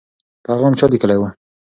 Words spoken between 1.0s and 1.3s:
و؟